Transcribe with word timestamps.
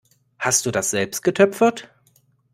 Hast 0.39 0.65
du 0.65 0.71
das 0.71 0.89
selbst 0.89 1.21
getöpfert? 1.21 1.89